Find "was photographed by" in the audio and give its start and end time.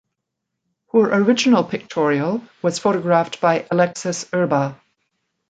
2.63-3.67